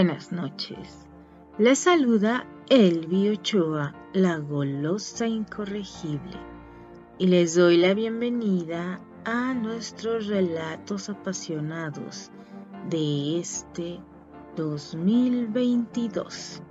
[0.00, 1.04] Buenas noches.
[1.58, 6.38] Les saluda Elvi Ochoa, la golosa incorregible,
[7.18, 12.30] y les doy la bienvenida a nuestros relatos apasionados
[12.88, 14.00] de este
[14.56, 16.62] 2022.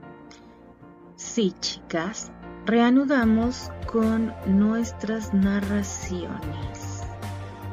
[1.16, 2.32] Sí, chicas,
[2.66, 7.04] reanudamos con nuestras narraciones.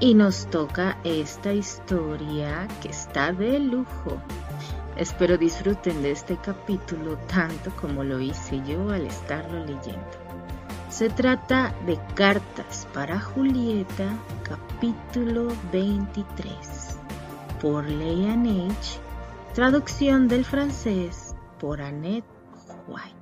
[0.01, 4.21] Y nos toca esta historia que está de lujo.
[4.97, 10.01] Espero disfruten de este capítulo tanto como lo hice yo al estarlo leyendo.
[10.89, 16.97] Se trata de Cartas para Julieta, capítulo 23,
[17.61, 18.99] por Leanne H.,
[19.55, 22.25] traducción del francés por Annette
[22.89, 23.17] White.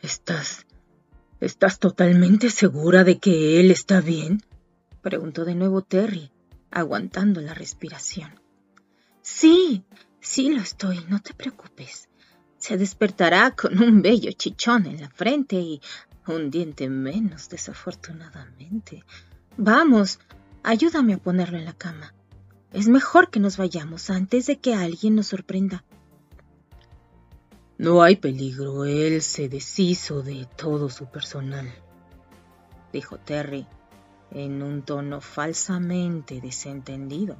[0.00, 0.64] ¿Estás...
[1.40, 4.40] ¿Estás totalmente segura de que él está bien?
[5.04, 6.32] Preguntó de nuevo Terry,
[6.70, 8.40] aguantando la respiración.
[9.20, 9.84] Sí,
[10.18, 12.08] sí lo estoy, no te preocupes.
[12.56, 15.82] Se despertará con un bello chichón en la frente y
[16.26, 19.04] un diente menos, desafortunadamente.
[19.58, 20.20] Vamos,
[20.62, 22.14] ayúdame a ponerlo en la cama.
[22.72, 25.84] Es mejor que nos vayamos antes de que alguien nos sorprenda.
[27.76, 31.70] No hay peligro, él se deshizo de todo su personal,
[32.90, 33.66] dijo Terry
[34.34, 37.36] en un tono falsamente desentendido,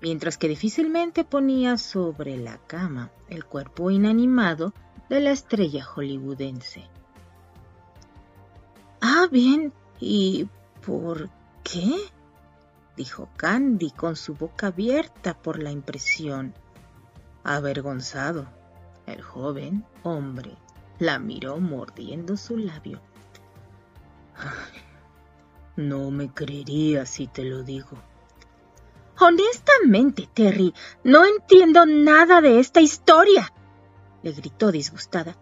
[0.00, 4.72] mientras que difícilmente ponía sobre la cama el cuerpo inanimado
[5.10, 6.88] de la estrella hollywoodense.
[9.00, 10.48] Ah, bien, ¿y
[10.86, 11.28] por
[11.62, 11.94] qué?
[12.96, 16.54] dijo Candy con su boca abierta por la impresión.
[17.44, 18.46] Avergonzado.
[19.06, 20.56] El joven hombre
[20.98, 23.00] la miró mordiendo su labio.
[25.78, 28.02] No me creería si te lo digo.
[29.20, 30.74] Honestamente, Terry,
[31.04, 33.52] no entiendo nada de esta historia,
[34.22, 35.36] le gritó disgustada.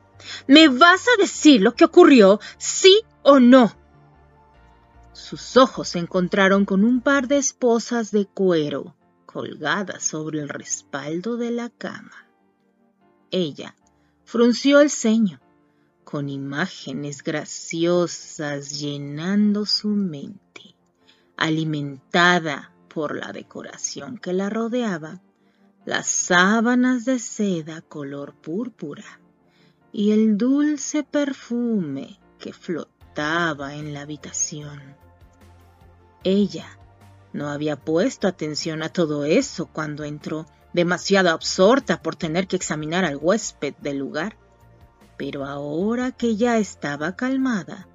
[0.47, 3.75] ¿Me vas a decir lo que ocurrió, sí o no?
[5.13, 11.37] Sus ojos se encontraron con un par de esposas de cuero colgadas sobre el respaldo
[11.37, 12.29] de la cama.
[13.31, 13.75] Ella
[14.25, 15.41] frunció el ceño,
[16.07, 20.77] con imágenes graciosas llenando su mente,
[21.37, 25.21] alimentada por la decoración que la rodeaba,
[25.85, 29.21] las sábanas de seda color púrpura
[29.91, 34.81] y el dulce perfume que flotaba en la habitación.
[36.23, 36.79] Ella
[37.33, 43.05] no había puesto atención a todo eso cuando entró demasiado absorta por tener que examinar
[43.05, 44.37] al huésped del lugar.
[45.17, 47.89] Pero ahora que ya estaba calmada,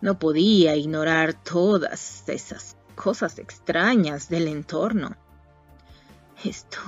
[0.00, 5.16] no podía ignorar todas esas cosas extrañas del entorno.
[6.44, 6.78] Esto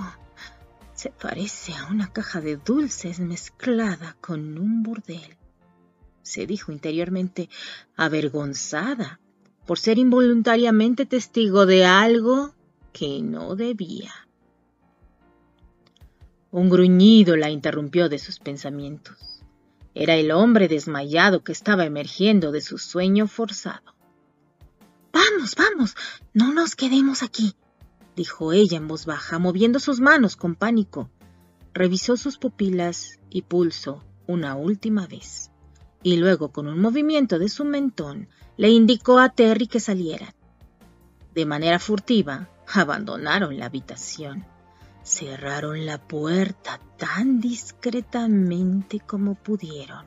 [0.95, 5.37] se parece a una caja de dulces mezclada con un burdel,
[6.23, 7.49] se dijo interiormente,
[7.97, 9.21] avergonzada
[9.67, 12.55] por ser involuntariamente testigo de algo
[12.93, 14.13] que no debía.
[16.51, 19.36] Un gruñido la interrumpió de sus pensamientos.
[19.99, 23.95] Era el hombre desmayado que estaba emergiendo de su sueño forzado.
[25.11, 25.97] Vamos, vamos,
[26.35, 27.55] no nos quedemos aquí,
[28.15, 31.09] dijo ella en voz baja, moviendo sus manos con pánico.
[31.73, 35.51] Revisó sus pupilas y pulso una última vez,
[36.03, 38.29] y luego con un movimiento de su mentón
[38.59, 40.35] le indicó a Terry que salieran.
[41.35, 44.45] De manera furtiva, abandonaron la habitación.
[45.07, 50.05] Cerraron la puerta tan discretamente como pudieron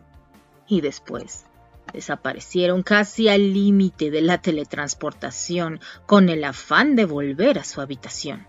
[0.67, 1.45] y después
[1.93, 8.45] desaparecieron casi al límite de la teletransportación con el afán de volver a su habitación.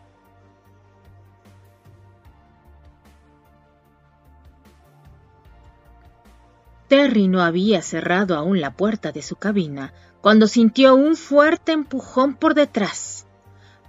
[6.89, 12.35] Terry no había cerrado aún la puerta de su cabina cuando sintió un fuerte empujón
[12.35, 13.29] por detrás.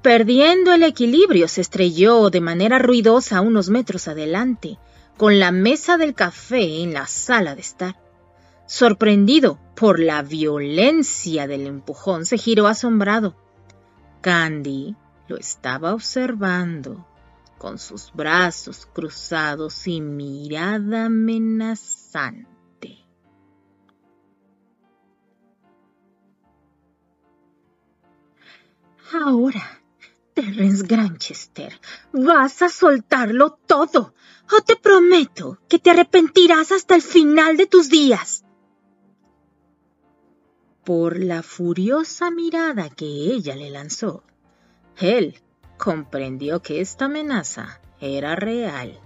[0.02, 4.80] Perdiendo el equilibrio, se estrelló de manera ruidosa unos metros adelante,
[5.16, 8.02] con la mesa del café en la sala de estar.
[8.66, 13.36] Sorprendido por la violencia del empujón, se giró asombrado.
[14.22, 14.96] Candy
[15.28, 17.06] lo estaba observando,
[17.60, 22.48] con sus brazos cruzados y mirada amenazante.
[29.14, 29.81] Ahora
[30.34, 31.80] Terence Granchester,
[32.14, 34.14] vas a soltarlo todo,
[34.52, 38.44] o te prometo que te arrepentirás hasta el final de tus días.
[40.84, 44.24] por la furiosa mirada que ella le lanzó,
[44.98, 45.40] él
[45.78, 49.00] comprendió que esta amenaza era real.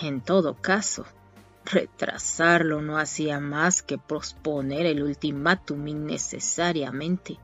[0.00, 1.04] En todo caso,
[1.64, 7.38] retrasarlo no hacía más que posponer el ultimátum innecesariamente.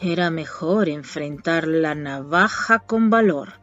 [0.00, 3.60] Era mejor enfrentar la navaja con valor.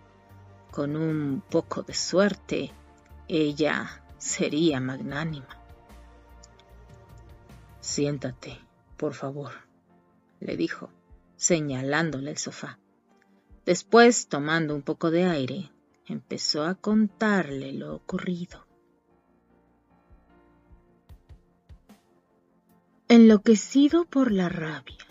[0.71, 2.71] Con un poco de suerte,
[3.27, 5.47] ella sería magnánima.
[7.79, 8.59] Siéntate,
[8.97, 9.51] por favor,
[10.39, 10.91] le dijo,
[11.37, 12.77] señalándole el sofá.
[13.65, 15.71] Después, tomando un poco de aire,
[16.05, 18.67] empezó a contarle lo ocurrido.
[23.07, 25.06] Enloquecido por la rabia,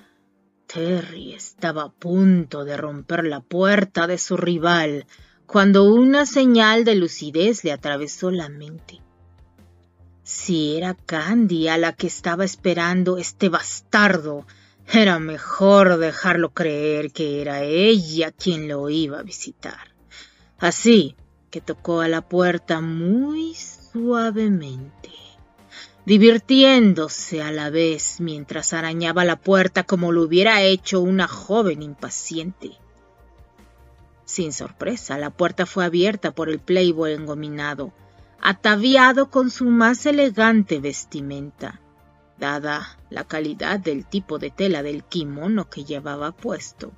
[0.67, 5.07] Terry estaba a punto de romper la puerta de su rival
[5.47, 9.01] cuando una señal de lucidez le atravesó la mente.
[10.25, 14.45] Si era Candy a la que estaba esperando este bastardo,
[14.93, 19.95] era mejor dejarlo creer que era ella quien lo iba a visitar.
[20.59, 21.15] Así
[21.51, 25.11] que tocó a la puerta muy suavemente,
[26.07, 32.79] divirtiéndose a la vez mientras arañaba la puerta como lo hubiera hecho una joven impaciente.
[34.25, 37.93] Sin sorpresa, la puerta fue abierta por el playboy engominado,
[38.41, 41.81] ataviado con su más elegante vestimenta,
[42.39, 46.93] dada la calidad del tipo de tela del kimono que llevaba puesto,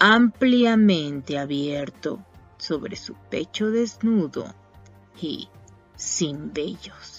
[0.00, 2.24] ampliamente abierto
[2.58, 4.52] sobre su pecho desnudo
[5.20, 5.48] y
[5.94, 7.11] sin vellos.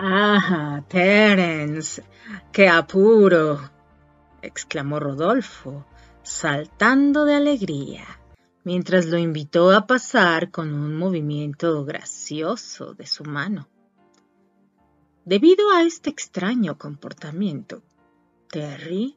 [0.00, 2.04] Ah, Terence,
[2.52, 3.58] qué apuro,
[4.42, 5.86] exclamó Rodolfo,
[6.22, 8.04] saltando de alegría,
[8.62, 13.66] mientras lo invitó a pasar con un movimiento gracioso de su mano.
[15.24, 17.82] Debido a este extraño comportamiento,
[18.52, 19.16] Terry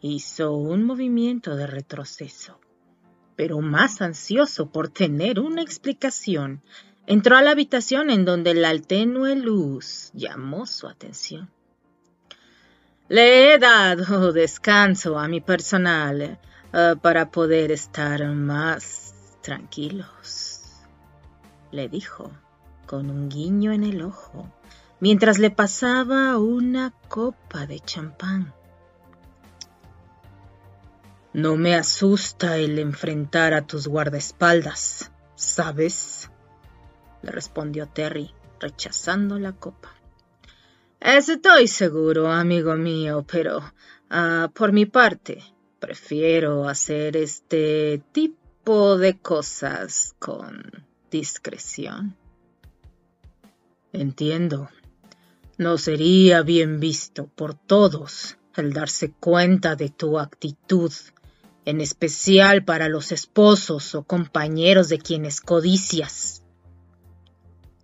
[0.00, 2.58] hizo un movimiento de retroceso,
[3.36, 6.62] pero más ansioso por tener una explicación,
[7.06, 11.50] entró a la habitación en donde la tenue luz llamó su atención.
[13.08, 16.38] Le he dado descanso a mi personal
[16.72, 20.62] eh, para poder estar más tranquilos,
[21.70, 22.30] le dijo,
[22.86, 24.50] con un guiño en el ojo,
[25.00, 28.54] mientras le pasaba una copa de champán.
[31.34, 36.30] No me asusta el enfrentar a tus guardaespaldas, ¿sabes?
[37.24, 38.30] Le respondió Terry,
[38.60, 39.94] rechazando la copa.
[41.00, 43.62] Estoy seguro, amigo mío, pero
[44.10, 45.42] ah, por mi parte
[45.78, 52.16] prefiero hacer este tipo de cosas con discreción.
[53.92, 54.68] Entiendo.
[55.56, 60.92] No sería bien visto por todos el darse cuenta de tu actitud,
[61.64, 66.43] en especial para los esposos o compañeros de quienes codicias.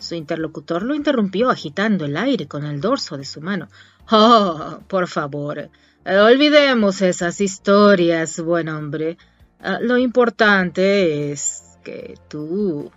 [0.01, 3.69] Su interlocutor lo interrumpió agitando el aire con el dorso de su mano.
[4.11, 5.69] Oh, por favor,
[6.07, 9.19] olvidemos esas historias, buen hombre.
[9.61, 12.91] Ah, lo importante es que tú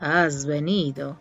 [0.00, 1.20] has venido.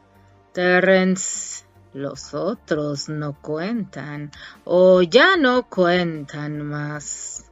[0.54, 4.32] Terence, los otros no cuentan,
[4.63, 7.51] o ya no cuentan más.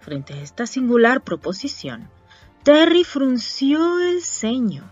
[0.00, 2.10] Frente a esta singular proposición,
[2.64, 4.90] Terry frunció el ceño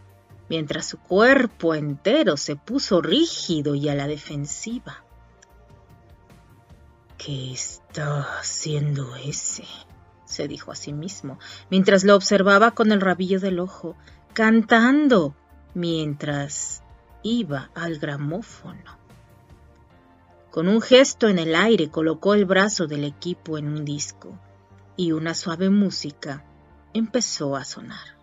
[0.50, 5.04] mientras su cuerpo entero se puso rígido y a la defensiva.
[7.16, 9.64] ¿Qué está haciendo ese?
[10.24, 11.38] se dijo a sí mismo,
[11.70, 13.96] mientras lo observaba con el rabillo del ojo,
[14.32, 15.34] cantando
[15.74, 16.84] mientras
[17.22, 18.98] iba al gramófono.
[20.52, 24.38] Con un gesto en el aire colocó el brazo del equipo en un disco
[24.96, 26.44] y una suave música
[26.92, 28.19] empezó a sonar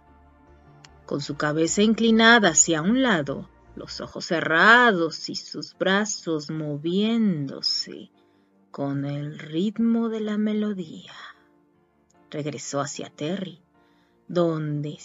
[1.08, 8.12] con su cabeza inclinada hacia un lado, los ojos cerrados y sus brazos moviéndose
[8.72, 11.14] con el ritmo de la melodía.
[12.30, 13.62] Regresó hacia Terry,
[14.28, 14.98] donde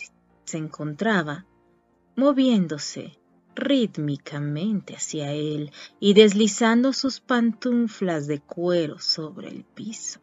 [0.45, 1.47] se encontraba,
[2.17, 3.19] moviéndose
[3.55, 10.19] rítmicamente hacia él y deslizando sus pantuflas de cuero sobre el piso.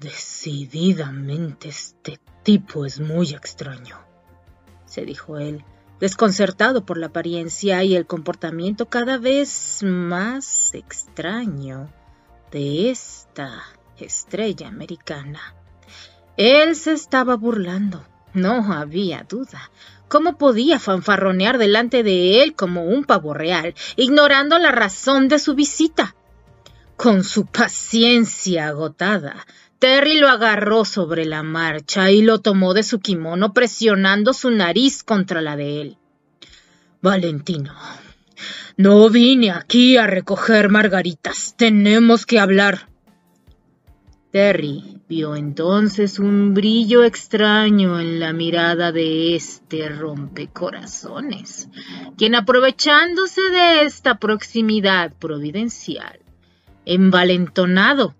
[0.00, 4.00] Decididamente este tipo es muy extraño,
[4.86, 5.62] se dijo él,
[6.00, 11.92] desconcertado por la apariencia y el comportamiento cada vez más extraño
[12.50, 13.62] de esta
[13.98, 15.54] estrella americana.
[16.38, 18.02] Él se estaba burlando,
[18.32, 19.70] no había duda.
[20.08, 25.54] ¿Cómo podía fanfarronear delante de él como un pavo real, ignorando la razón de su
[25.54, 26.14] visita?
[26.96, 29.46] Con su paciencia agotada,
[29.80, 35.02] Terry lo agarró sobre la marcha y lo tomó de su kimono presionando su nariz
[35.02, 35.96] contra la de él.
[37.00, 37.74] Valentino,
[38.76, 41.54] no vine aquí a recoger margaritas.
[41.56, 42.90] Tenemos que hablar.
[44.30, 51.70] Terry vio entonces un brillo extraño en la mirada de este rompecorazones,
[52.18, 56.20] quien aprovechándose de esta proximidad providencial,
[56.84, 58.14] envalentonado,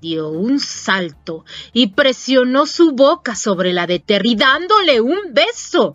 [0.00, 5.94] dio un salto y presionó su boca sobre la de Terry dándole un beso.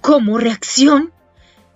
[0.00, 1.12] Como reacción,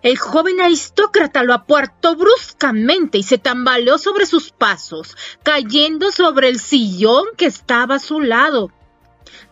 [0.02, 6.60] el joven aristócrata lo apartó bruscamente y se tambaleó sobre sus pasos, cayendo sobre el
[6.60, 8.70] sillón que estaba a su lado.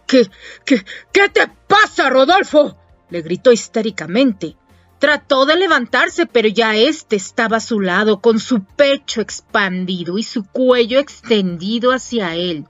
[0.07, 0.31] ¿Qué,
[0.65, 2.77] qué, qué te pasa, Rodolfo?
[3.09, 4.57] le gritó histéricamente.
[5.03, 10.23] Trató de levantarse, pero ya éste estaba a su lado, con su pecho expandido y
[10.23, 12.69] su cuello extendido hacia él.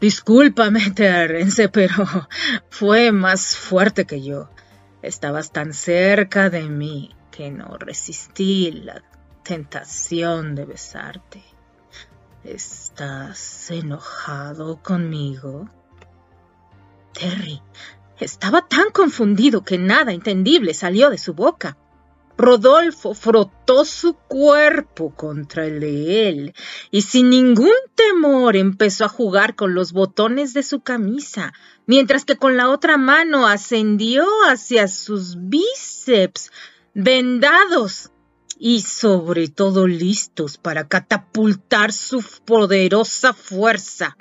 [0.00, 2.06] Discúlpame, Terence, pero
[2.70, 4.48] fue más fuerte que yo.
[5.02, 9.02] Estabas tan cerca de mí que no resistí la
[9.42, 11.44] tentación de besarte.
[12.42, 15.68] ¿Estás enojado conmigo?
[17.12, 17.60] Terry
[18.20, 21.76] estaba tan confundido que nada entendible salió de su boca.
[22.36, 26.54] Rodolfo frotó su cuerpo contra el de él
[26.90, 31.52] y sin ningún temor empezó a jugar con los botones de su camisa,
[31.86, 36.50] mientras que con la otra mano ascendió hacia sus bíceps
[36.92, 38.10] vendados
[38.58, 44.16] y sobre todo listos para catapultar su poderosa fuerza.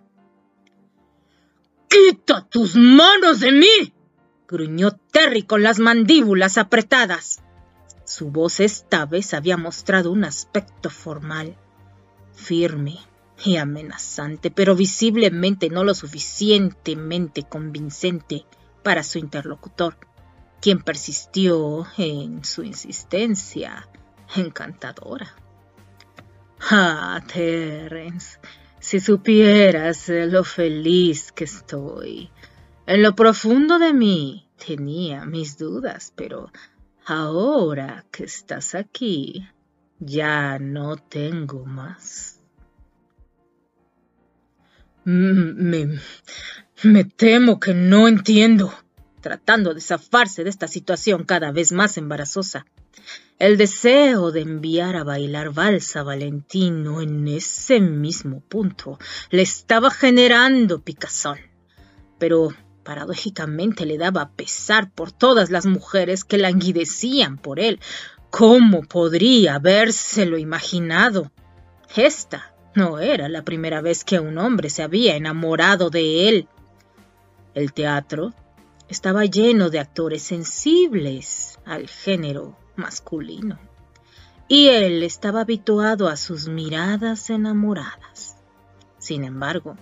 [1.94, 3.94] ¡Quita tus manos de mí!
[4.48, 7.44] gruñó Terry con las mandíbulas apretadas.
[8.04, 11.56] Su voz esta vez había mostrado un aspecto formal,
[12.34, 12.98] firme
[13.46, 18.48] y amenazante, pero visiblemente no lo suficientemente convincente
[18.82, 19.96] para su interlocutor,
[20.62, 23.88] quien persistió en su insistencia
[24.36, 25.36] encantadora.
[26.60, 28.40] Ah, Terence,
[28.84, 32.30] si supieras lo feliz que estoy.
[32.86, 36.52] En lo profundo de mí tenía mis dudas, pero
[37.06, 39.46] Ahora que estás aquí,
[40.00, 42.42] ya no tengo más.
[45.04, 46.00] Me,
[46.84, 48.74] me temo que no entiendo,
[49.24, 52.68] tratando de zafarse de esta situación cada vez más embarazosa.
[53.40, 59.00] El deseo de enviar a bailar valsa a Valentino en ese mismo punto
[59.32, 61.40] le estaba generando picazón.
[62.20, 62.54] Pero
[62.84, 67.80] Paradójicamente le daba pesar por todas las mujeres que languidecían por él.
[68.30, 71.32] ¿Cómo podría habérselo imaginado?
[71.96, 76.48] Esta no era la primera vez que un hombre se había enamorado de él.
[77.54, 78.34] El teatro
[78.94, 83.60] estaba lleno de actores sensibles al género masculino,
[84.48, 88.38] y él estaba habituado a sus miradas enamoradas.
[89.00, 89.78] Sin embargo,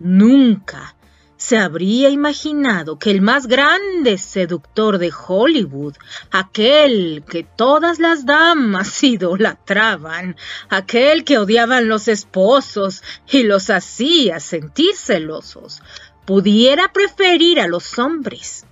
[0.00, 0.96] nunca
[1.38, 5.94] se habría imaginado que el más grande seductor de Hollywood,
[6.32, 10.36] aquel que todas las damas idolatraban,
[10.68, 15.80] aquel que odiaban los esposos y los hacía sentir celosos,
[16.28, 18.66] pudiera preferir a los hombres.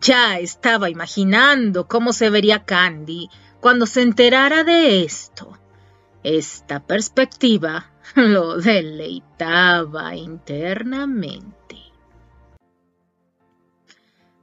[0.00, 3.28] Ya estaba imaginando cómo se vería Candy
[3.60, 5.56] cuando se enterara de esto.
[6.24, 11.76] Esta perspectiva lo deleitaba internamente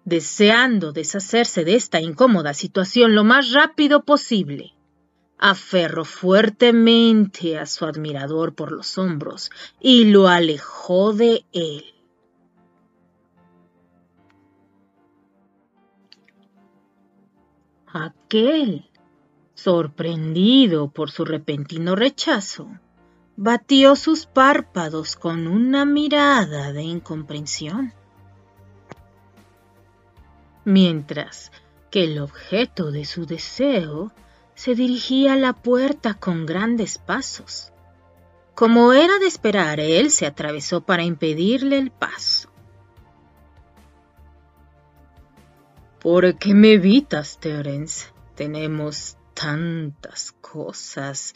[0.06, 4.72] deseando deshacerse de esta incómoda situación lo más rápido posible.
[5.38, 11.95] Aferró fuertemente a su admirador por los hombros y lo alejó de él.
[17.98, 18.90] Aquel,
[19.54, 22.68] sorprendido por su repentino rechazo,
[23.38, 27.94] batió sus párpados con una mirada de incomprensión
[30.66, 31.52] mientras
[31.92, 34.12] que el objeto de su deseo
[34.56, 37.72] se dirigía a la puerta con grandes pasos.
[38.56, 42.50] Como era de esperar, él se atravesó para impedirle el paso.
[46.06, 48.10] ¿Por qué me evitas, Terence?
[48.36, 51.34] Tenemos tantas cosas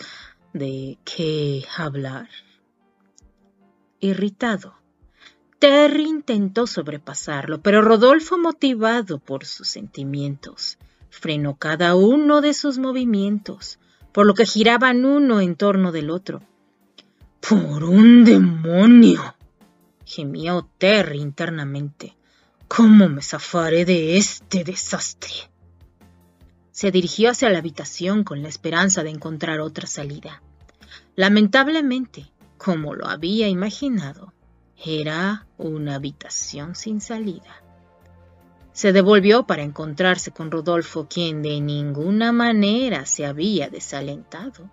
[0.54, 2.30] de qué hablar.
[4.00, 4.76] Irritado,
[5.58, 10.78] Terry intentó sobrepasarlo, pero Rodolfo, motivado por sus sentimientos,
[11.10, 13.80] frenó cada uno de sus movimientos,
[14.12, 16.44] por lo que giraban uno en torno del otro.
[17.40, 19.34] ¡Por un demonio!
[20.06, 22.19] gemió Terry internamente.
[22.70, 25.34] ¿Cómo me zafaré de este desastre?
[26.72, 30.44] Se dirigió hacia la habitación con la esperanza de encontrar otra salida.
[31.16, 34.34] Lamentablemente, como lo había imaginado,
[34.86, 37.64] era una habitación sin salida.
[38.72, 44.70] Se devolvió para encontrarse con Rodolfo, quien de ninguna manera se había desalentado,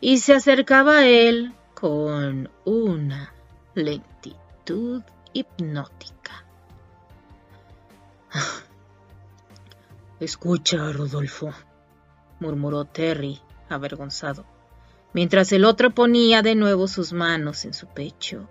[0.00, 3.32] y se acercaba a él con una
[3.74, 5.02] lentitud
[5.32, 6.47] hipnótica.
[10.20, 11.52] Escucha, Rodolfo,
[12.40, 14.44] murmuró Terry, avergonzado,
[15.12, 18.48] mientras el otro ponía de nuevo sus manos en su pecho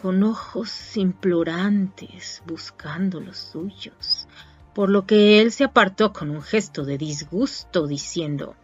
[0.00, 4.28] con ojos implorantes buscando los suyos,
[4.72, 8.54] por lo que él se apartó con un gesto de disgusto diciendo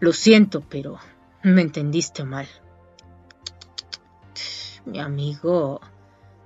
[0.00, 0.98] Lo siento, pero
[1.42, 2.46] me entendiste mal.
[4.84, 5.80] Mi amigo,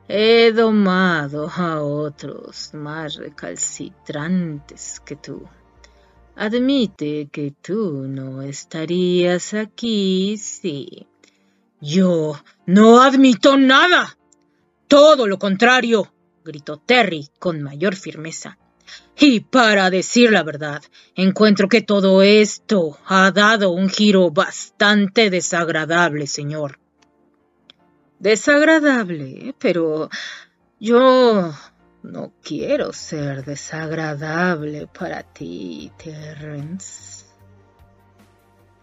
[0.09, 5.49] he domado a otros más recalcitrantes que tú.
[6.37, 11.07] Admite que tú no estarías aquí si
[11.81, 14.19] yo no admito nada.
[14.89, 16.13] Todo lo contrario,
[16.45, 18.59] gritó Terry con mayor firmeza.
[19.19, 20.83] Y para decir la verdad,
[21.15, 26.79] encuentro que todo esto ha dado un giro bastante desagradable, señor.
[28.25, 30.09] Desagradable, pero
[30.81, 31.53] yo
[32.03, 37.27] no quiero ser desagradable para ti, Terrence,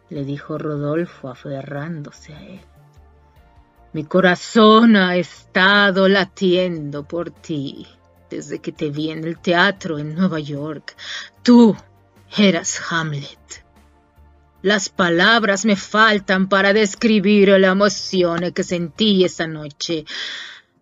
[0.10, 2.62] le dijo Rodolfo aferrándose a él.
[3.94, 7.88] Mi corazón ha estado latiendo por ti
[8.30, 10.96] desde que te vi en el teatro en Nueva York.
[11.42, 11.76] Tú
[12.38, 13.66] eras Hamlet.
[14.62, 20.06] Las palabras me faltan para describir la emoción que sentí esa noche.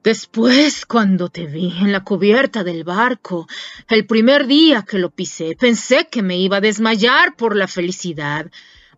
[0.03, 3.47] Después, cuando te vi en la cubierta del barco,
[3.87, 8.51] el primer día que lo pisé, pensé que me iba a desmayar por la felicidad,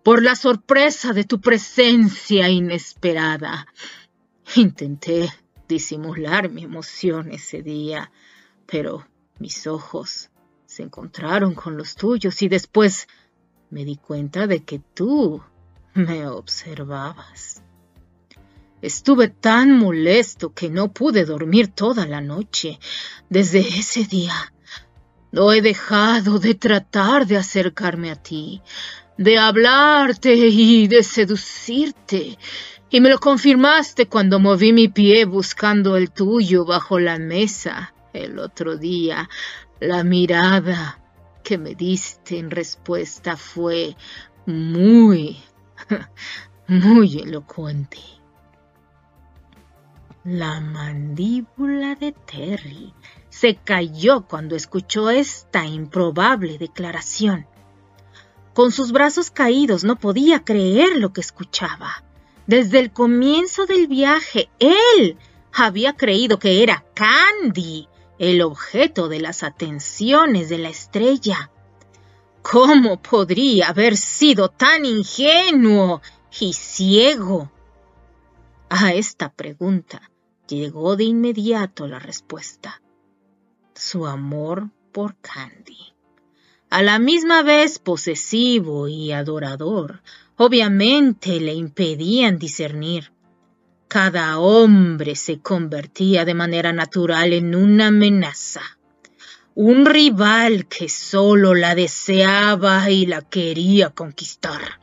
[0.04, 3.68] por la sorpresa de tu presencia inesperada.
[4.56, 5.32] Intenté
[5.68, 8.12] disimular mi emoción ese día,
[8.66, 10.30] pero mis ojos
[10.66, 13.08] se encontraron con los tuyos y después
[13.72, 15.42] me di cuenta de que tú
[15.94, 17.64] me observabas.
[18.82, 22.80] Estuve tan molesto que no pude dormir toda la noche.
[23.30, 24.54] Desde ese día
[25.32, 28.62] no he dejado de tratar de acercarme a ti,
[29.18, 32.38] de hablarte y de seducirte,
[32.90, 38.38] y me lo confirmaste cuando moví mi pie buscando el tuyo bajo la mesa el
[38.38, 39.30] otro día.
[39.80, 41.01] La mirada
[41.44, 43.96] que me diste en respuesta fue
[44.46, 45.38] muy,
[46.68, 48.00] muy elocuente.
[50.24, 52.94] La mandíbula de Terry
[53.30, 57.48] se cayó cuando escuchó esta improbable declaración.
[58.54, 62.04] Con sus brazos caídos no podía creer lo que escuchaba.
[62.46, 65.18] Desde el comienzo del viaje, él
[65.54, 67.88] había creído que era Candy
[68.22, 71.50] el objeto de las atenciones de la estrella.
[72.44, 76.04] ¿Cómo podría haber sido tan ingenuo
[76.40, 77.52] y ciego?
[78.70, 80.12] A esta pregunta
[80.48, 82.80] llegó de inmediato la respuesta.
[83.74, 85.96] Su amor por Candy.
[86.70, 90.04] A la misma vez posesivo y adorador,
[90.38, 93.12] obviamente le impedían discernir.
[93.94, 98.62] Cada hombre se convertía de manera natural en una amenaza,
[99.54, 104.80] un rival que solo la deseaba y la quería conquistar.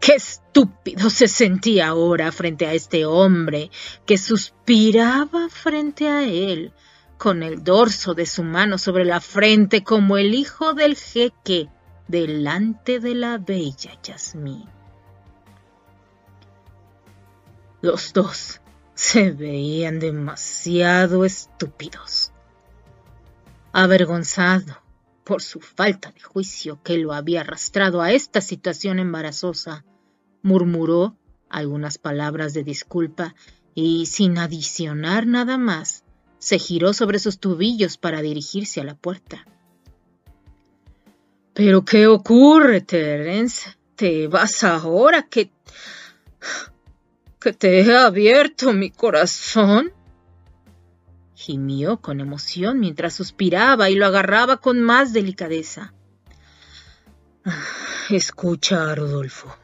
[0.00, 3.72] Qué estúpido se sentía ahora frente a este hombre
[4.06, 6.72] que suspiraba frente a él,
[7.18, 11.68] con el dorso de su mano sobre la frente como el hijo del jeque
[12.06, 14.73] delante de la bella Yasmín.
[17.84, 18.62] Los dos
[18.94, 22.32] se veían demasiado estúpidos.
[23.74, 24.78] Avergonzado
[25.22, 29.84] por su falta de juicio que lo había arrastrado a esta situación embarazosa,
[30.40, 31.18] murmuró
[31.50, 33.34] algunas palabras de disculpa
[33.74, 36.04] y, sin adicionar nada más,
[36.38, 39.46] se giró sobre sus tubillos para dirigirse a la puerta.
[41.52, 43.76] ¿Pero qué ocurre, Terence?
[43.94, 45.50] ¿Te vas ahora que...
[47.44, 49.92] que te he abierto mi corazón?
[51.34, 55.92] gimió con emoción mientras suspiraba y lo agarraba con más delicadeza.
[57.44, 57.66] Ah,
[58.08, 59.54] escucha, Rodolfo,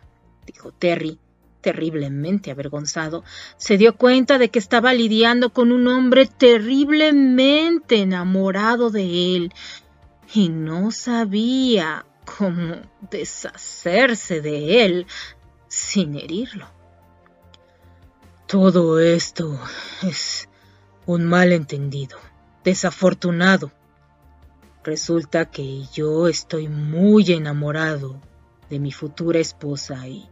[0.44, 1.18] dijo Terry,
[1.62, 3.24] terriblemente avergonzado.
[3.56, 9.54] Se dio cuenta de que estaba lidiando con un hombre terriblemente enamorado de él
[10.34, 12.76] y no sabía cómo
[13.10, 15.06] deshacerse de él
[15.68, 16.79] sin herirlo.
[18.50, 19.56] Todo esto
[20.02, 20.48] es
[21.06, 22.18] un malentendido,
[22.64, 23.70] desafortunado.
[24.82, 28.20] Resulta que yo estoy muy enamorado
[28.68, 30.28] de mi futura esposa y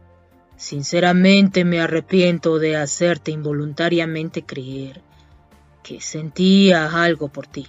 [0.57, 5.01] sinceramente me arrepiento de hacerte involuntariamente creer
[5.81, 7.67] que sentía algo por ti.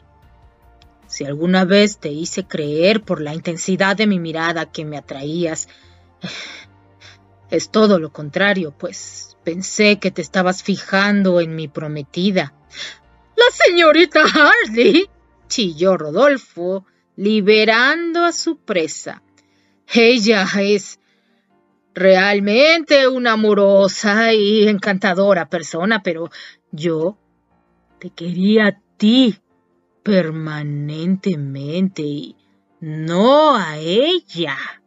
[1.07, 5.69] Si alguna vez te hice creer por la intensidad de mi mirada que me atraías,
[7.51, 12.53] es todo lo contrario, pues Pensé que te estabas fijando en mi prometida.
[13.37, 15.09] La señorita Harley,
[15.49, 16.85] chilló Rodolfo,
[17.17, 19.23] liberando a su presa.
[19.93, 21.01] Ella es
[21.95, 26.31] realmente una amorosa y encantadora persona, pero
[26.71, 27.17] yo
[27.99, 29.37] te quería a ti
[30.03, 32.37] permanentemente y
[32.81, 34.80] no a ella.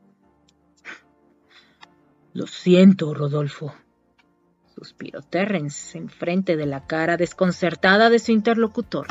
[2.33, 3.73] Lo siento, Rodolfo
[4.75, 9.07] suspiró Terrence enfrente de la cara desconcertada de su interlocutor.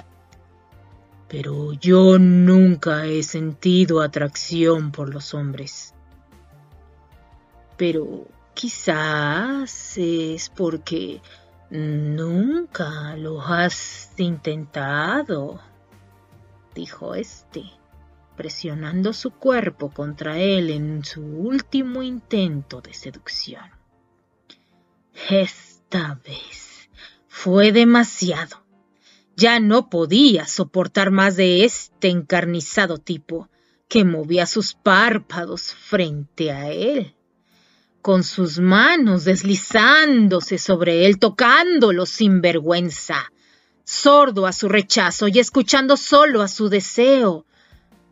[1.29, 5.95] Pero yo nunca he sentido atracción por los hombres.
[7.77, 11.23] Pero quizás es porque
[11.71, 15.61] nunca lo has intentado,
[16.75, 17.63] dijo este,
[18.37, 23.71] presionando su cuerpo contra él en su último intento de seducción.
[25.29, 26.89] Esta vez
[27.29, 28.63] fue demasiado.
[29.37, 33.49] Ya no podía soportar más de este encarnizado tipo
[33.89, 37.15] que movía sus párpados frente a él,
[38.01, 43.31] con sus manos deslizándose sobre él, tocándolo sin vergüenza,
[43.85, 47.45] sordo a su rechazo y escuchando solo a su deseo.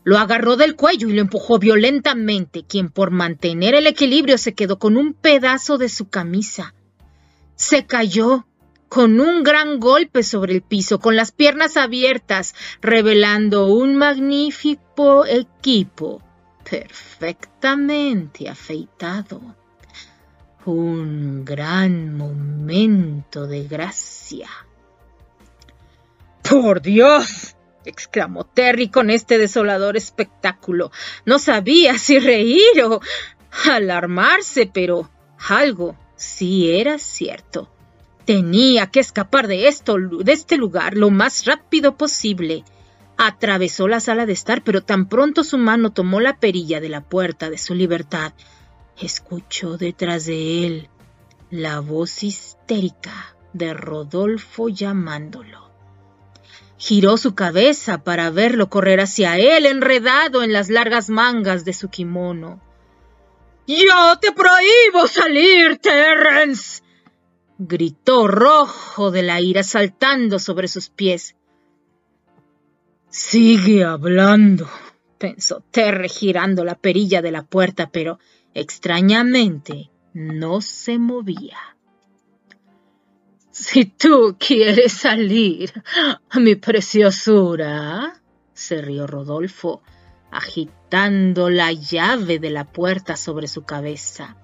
[0.04, 4.78] Lo agarró del cuello y lo empujó violentamente, quien por mantener el equilibrio se quedó
[4.78, 6.74] con un pedazo de su camisa
[7.60, 8.46] se cayó
[8.88, 16.22] con un gran golpe sobre el piso, con las piernas abiertas, revelando un magnífico equipo
[16.68, 19.42] perfectamente afeitado.
[20.64, 24.48] Un gran momento de gracia.
[26.48, 27.54] ¡Por Dios!
[27.84, 30.90] Exclamó Terry con este desolador espectáculo.
[31.24, 33.00] No sabía si reír o
[33.64, 35.10] alarmarse, pero
[35.48, 37.70] algo Sí, era cierto.
[38.26, 42.62] Tenía que escapar de esto, de este lugar, lo más rápido posible.
[43.16, 47.00] Atravesó la sala de estar, pero tan pronto su mano tomó la perilla de la
[47.00, 48.34] puerta de su libertad,
[49.00, 50.88] escuchó detrás de él
[51.48, 55.69] la voz histérica de Rodolfo llamándolo.
[56.80, 61.90] Giró su cabeza para verlo correr hacia él, enredado en las largas mangas de su
[61.90, 62.58] kimono.
[63.66, 66.82] Yo te prohíbo salir, Terrence.
[67.58, 71.36] gritó rojo de la ira saltando sobre sus pies.
[73.10, 74.66] Sigue hablando,
[75.18, 78.18] pensó Terry girando la perilla de la puerta, pero
[78.54, 81.69] extrañamente no se movía.
[83.50, 85.72] Si tú quieres salir,
[86.36, 89.82] mi preciosura, se rió Rodolfo,
[90.30, 94.36] agitando la llave de la puerta sobre su cabeza.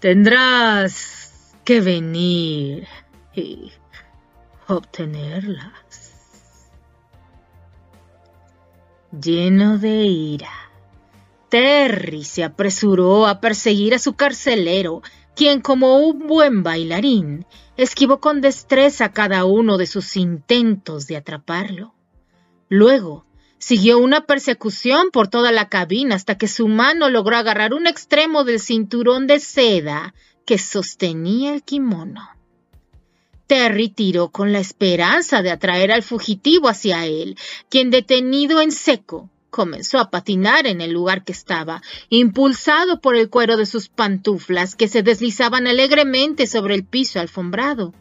[0.00, 2.86] Tendrás que venir
[3.34, 3.72] y
[4.68, 6.12] obtenerlas.
[9.10, 10.52] Lleno de ira,
[11.48, 15.00] Terry se apresuró a perseguir a su carcelero,
[15.34, 21.94] quien como un buen bailarín esquivó con destreza cada uno de sus intentos de atraparlo.
[22.68, 23.26] Luego
[23.58, 28.44] Siguió una persecución por toda la cabina hasta que su mano logró agarrar un extremo
[28.44, 32.28] del cinturón de seda que sostenía el kimono.
[33.46, 39.30] Terry tiró con la esperanza de atraer al fugitivo hacia él, quien detenido en seco
[39.56, 44.74] comenzó a patinar en el lugar que estaba, impulsado por el cuero de sus pantuflas
[44.74, 47.94] que se deslizaban alegremente sobre el piso alfombrado.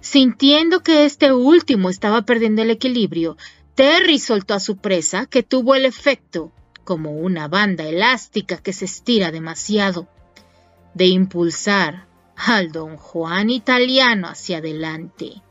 [0.00, 3.36] Sintiendo que este último estaba perdiendo el equilibrio,
[3.74, 6.50] Terry soltó a su presa, que tuvo el efecto,
[6.82, 10.08] como una banda elástica que se estira demasiado,
[10.94, 15.42] de impulsar al don Juan italiano hacia adelante.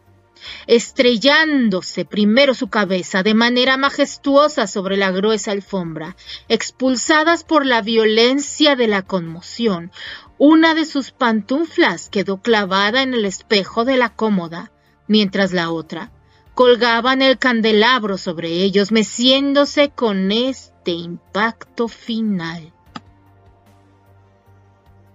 [0.67, 6.15] Estrellándose primero su cabeza de manera majestuosa sobre la gruesa alfombra,
[6.47, 9.91] expulsadas por la violencia de la conmoción,
[10.37, 14.71] una de sus pantuflas quedó clavada en el espejo de la cómoda,
[15.07, 16.11] mientras la otra
[16.59, 22.73] colgaba en el candelabro sobre ellos, meciéndose con este impacto final.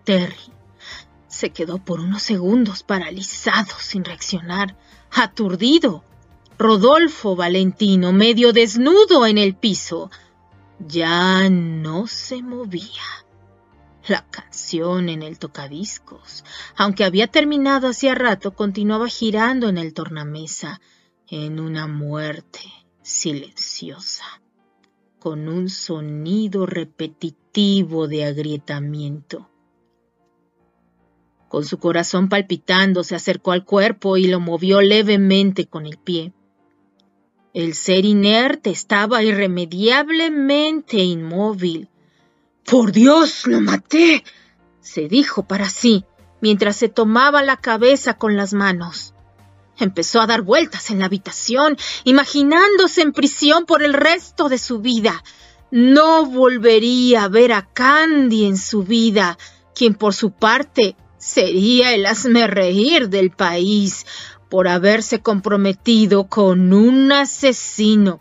[0.05, 0.55] Terry
[1.29, 4.75] se quedó por unos segundos paralizado, sin reaccionar,
[5.15, 6.05] aturdido.
[6.59, 10.11] Rodolfo Valentino, medio desnudo en el piso,
[10.79, 13.03] ya no se movía.
[14.07, 16.45] La canción en el tocadiscos,
[16.77, 20.81] aunque había terminado hacía rato, continuaba girando en el tornamesa,
[21.29, 22.61] en una muerte
[23.03, 24.43] silenciosa,
[25.19, 29.51] con un sonido repetitivo de agrietamiento.
[31.55, 36.33] Con su corazón palpitando, se acercó al cuerpo y lo movió levemente con el pie.
[37.53, 41.89] El ser inerte estaba irremediablemente inmóvil.
[42.69, 44.25] Por Dios, lo maté,
[44.81, 46.05] se dijo para sí,
[46.41, 49.15] mientras se tomaba la cabeza con las manos.
[49.79, 54.81] Empezó a dar vueltas en la habitación, imaginándose en prisión por el resto de su
[54.81, 55.23] vida.
[55.71, 59.39] No volvería a ver a Candy en su vida,
[59.73, 62.05] quien por su parte sería el
[62.47, 64.05] reír del país
[64.51, 68.21] por haberse comprometido con un asesino.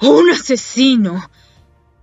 [0.00, 1.28] Un asesino.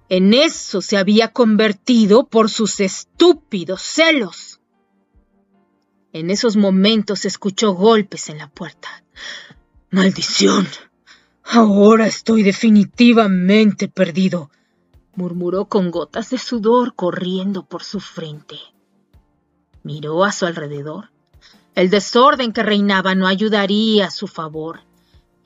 [0.09, 4.59] En eso se había convertido por sus estúpidos celos.
[6.11, 8.89] En esos momentos escuchó golpes en la puerta.
[9.89, 10.67] Maldición.
[11.45, 14.51] Ahora estoy definitivamente perdido,
[15.15, 18.57] murmuró con gotas de sudor corriendo por su frente.
[19.83, 21.11] Miró a su alrededor.
[21.75, 24.81] El desorden que reinaba no ayudaría a su favor.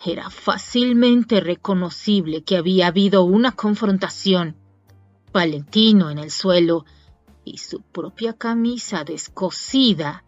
[0.04, 4.56] Era fácilmente reconocible que había habido una confrontación.
[5.32, 6.86] Valentino en el suelo
[7.46, 10.24] y su propia camisa descosida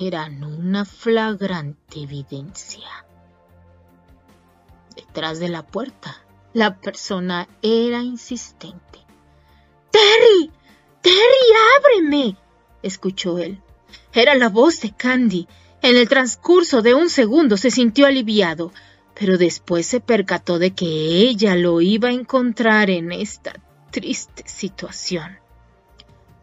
[0.00, 3.06] eran una flagrante evidencia.
[4.96, 9.00] Detrás de la puerta, la persona era insistente.
[9.90, 10.50] Terry,
[11.00, 11.18] Terry,
[11.78, 12.43] ábreme
[12.84, 13.60] escuchó él.
[14.12, 15.48] Era la voz de Candy.
[15.82, 18.72] En el transcurso de un segundo se sintió aliviado,
[19.18, 23.54] pero después se percató de que ella lo iba a encontrar en esta
[23.90, 25.38] triste situación.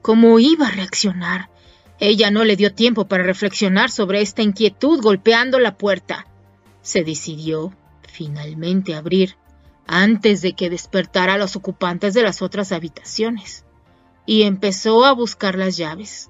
[0.02, 1.50] ¿Cómo iba a reaccionar?
[2.00, 6.26] Ella no le dio tiempo para reflexionar sobre esta inquietud golpeando la puerta.
[6.82, 7.74] Se decidió,
[8.08, 9.36] finalmente, abrir,
[9.86, 13.66] antes de que despertara a los ocupantes de las otras habitaciones,
[14.26, 16.30] y empezó a buscar las llaves.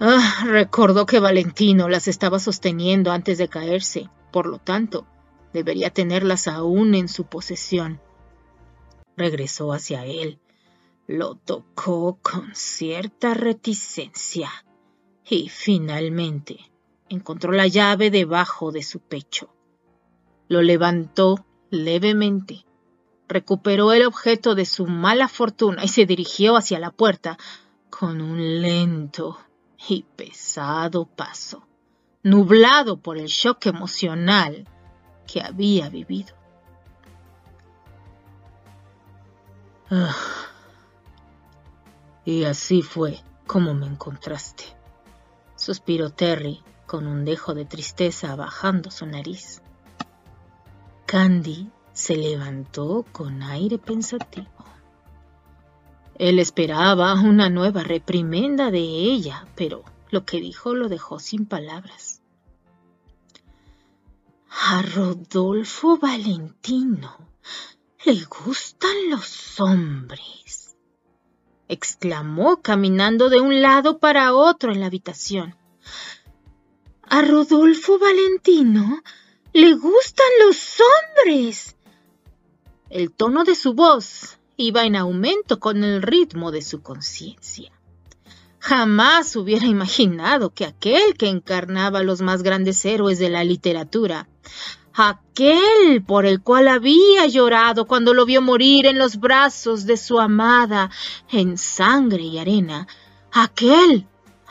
[0.00, 5.06] Ah, recordó que Valentino las estaba sosteniendo antes de caerse, por lo tanto,
[5.52, 8.00] debería tenerlas aún en su posesión.
[9.16, 10.40] Regresó hacia él,
[11.06, 14.50] lo tocó con cierta reticencia
[15.28, 16.58] y finalmente
[17.08, 19.54] encontró la llave debajo de su pecho.
[20.48, 22.66] Lo levantó levemente,
[23.28, 27.38] recuperó el objeto de su mala fortuna y se dirigió hacia la puerta
[27.90, 29.38] con un lento
[29.88, 31.66] y pesado paso,
[32.22, 34.66] nublado por el shock emocional
[35.26, 36.34] que había vivido.
[39.90, 40.16] Ah,
[42.24, 44.64] y así fue como me encontraste,
[45.56, 49.60] suspiró Terry con un dejo de tristeza bajando su nariz.
[51.06, 54.48] Candy se levantó con aire pensativo.
[56.18, 62.20] Él esperaba una nueva reprimenda de ella, pero lo que dijo lo dejó sin palabras.
[64.66, 67.16] A Rodolfo Valentino
[68.04, 70.76] le gustan los hombres,
[71.68, 75.56] exclamó caminando de un lado para otro en la habitación.
[77.02, 79.02] A Rodolfo Valentino
[79.52, 81.73] le gustan los hombres.
[82.94, 87.72] El tono de su voz iba en aumento con el ritmo de su conciencia.
[88.60, 94.28] Jamás hubiera imaginado que aquel que encarnaba los más grandes héroes de la literatura,
[94.92, 100.20] aquel por el cual había llorado cuando lo vio morir en los brazos de su
[100.20, 100.88] amada
[101.32, 102.86] en sangre y arena,
[103.32, 104.06] aquel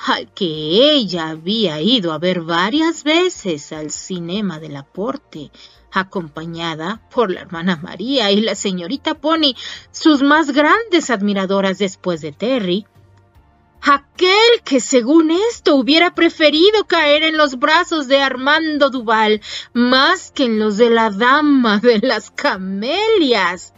[0.05, 5.49] al que ella había ido a ver varias veces al cinema del aporte,
[5.93, 9.55] acompañada por la hermana María y la señorita Pony,
[9.91, 12.85] sus más grandes admiradoras después de Terry.
[13.81, 19.41] aquel que según esto hubiera preferido caer en los brazos de Armando Duval
[19.73, 23.73] más que en los de la dama de las camelias.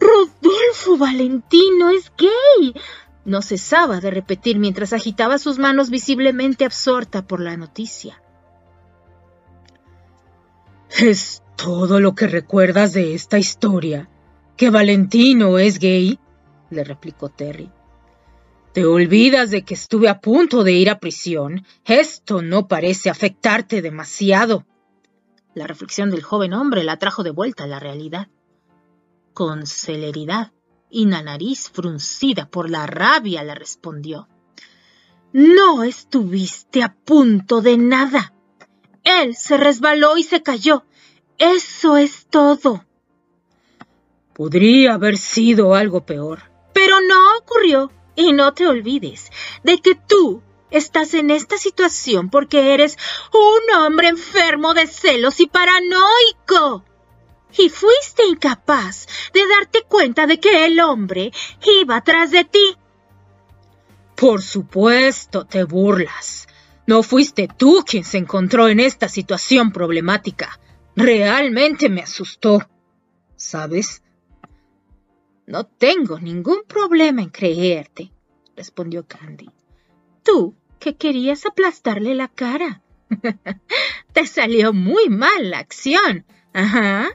[0.00, 2.74] Rodolfo Valentino es gay.
[3.24, 8.20] No cesaba de repetir mientras agitaba sus manos visiblemente absorta por la noticia.
[10.98, 14.08] ¿Es todo lo que recuerdas de esta historia?
[14.56, 16.20] ¿Que Valentino es gay?
[16.70, 17.70] le replicó Terry.
[18.72, 21.64] Te olvidas de que estuve a punto de ir a prisión.
[21.84, 24.66] Esto no parece afectarte demasiado.
[25.54, 28.28] La reflexión del joven hombre la trajo de vuelta a la realidad.
[29.32, 30.52] Con celeridad
[30.90, 34.28] y la nariz fruncida por la rabia le respondió.
[35.32, 38.32] No estuviste a punto de nada.
[39.04, 40.84] Él se resbaló y se cayó.
[41.38, 42.84] Eso es todo.
[44.34, 46.42] Podría haber sido algo peor.
[46.72, 47.92] Pero no ocurrió.
[48.16, 49.30] Y no te olvides
[49.64, 50.40] de que tú
[50.70, 52.96] estás en esta situación porque eres
[53.32, 56.84] un hombre enfermo de celos y paranoico.
[57.56, 61.32] Y fuiste incapaz de darte cuenta de que el hombre
[61.80, 62.76] iba atrás de ti.
[64.16, 66.46] Por supuesto, te burlas.
[66.86, 70.58] No fuiste tú quien se encontró en esta situación problemática.
[70.96, 72.68] Realmente me asustó.
[73.36, 74.02] ¿Sabes?
[75.46, 78.12] No tengo ningún problema en creerte,
[78.56, 79.50] respondió Candy.
[80.22, 82.82] Tú que querías aplastarle la cara.
[84.12, 86.24] Te salió muy mal la acción.
[86.52, 87.08] Ajá.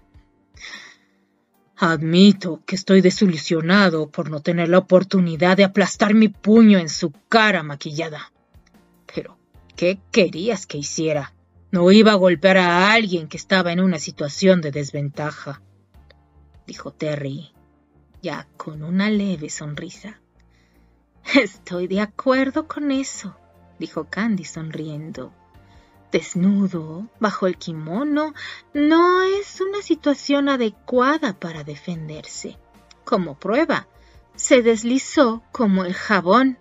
[1.75, 7.11] Admito que estoy desilusionado por no tener la oportunidad de aplastar mi puño en su
[7.29, 8.31] cara maquillada.
[9.13, 9.38] Pero,
[9.79, 11.33] ¿qué querías que hiciera?
[11.71, 15.61] No iba a golpear a alguien que estaba en una situación de desventaja,
[16.67, 17.53] dijo Terry
[18.21, 20.19] ya con una leve sonrisa.
[21.33, 23.37] Estoy de acuerdo con eso,
[23.79, 25.31] dijo Candy sonriendo.
[26.11, 28.33] Desnudo, bajo el kimono,
[28.73, 32.57] no es una situación adecuada para defenderse.
[33.05, 33.87] Como prueba,
[34.35, 36.57] se deslizó como el jabón.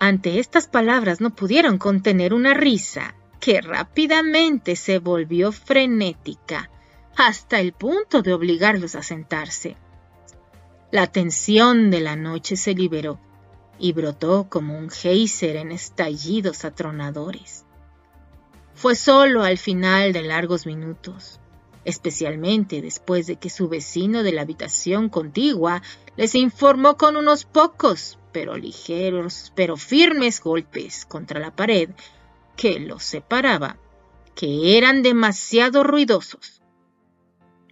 [0.00, 6.70] Ante estas palabras no pudieron contener una risa que rápidamente se volvió frenética
[7.16, 9.76] hasta el punto de obligarlos a sentarse.
[10.92, 13.18] La tensión de la noche se liberó
[13.78, 17.64] y brotó como un geyser en estallidos atronadores.
[18.74, 21.40] Fue solo al final de largos minutos,
[21.84, 25.82] especialmente después de que su vecino de la habitación contigua
[26.16, 31.90] les informó con unos pocos, pero ligeros, pero firmes golpes contra la pared
[32.56, 33.78] que los separaba,
[34.34, 36.62] que eran demasiado ruidosos.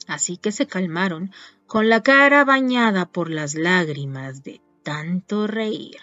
[0.07, 1.33] Así que se calmaron
[1.66, 5.99] con la cara bañada por las lágrimas de tanto reír.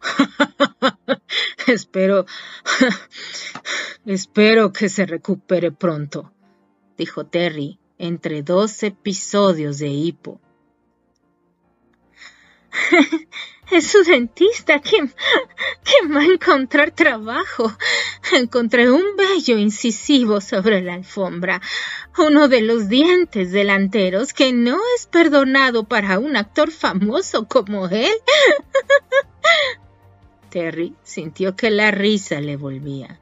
[1.66, 2.26] espero,
[4.06, 6.32] espero que se recupere pronto,
[6.96, 10.40] dijo Terry entre dos episodios de hipo.
[13.70, 15.14] Es su dentista quien,
[16.12, 17.72] va a encontrar trabajo.
[18.32, 21.60] Encontré un bello incisivo sobre la alfombra,
[22.18, 28.10] uno de los dientes delanteros que no es perdonado para un actor famoso como él.
[30.50, 33.20] Terry sintió que la risa le volvía.